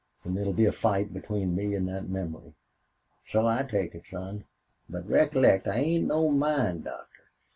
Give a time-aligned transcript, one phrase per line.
[0.25, 2.55] "Then it'll be a fight between me and that memory?"
[3.27, 4.45] "So I take it, son.
[4.89, 7.25] But recollect I ain't no mind doctor.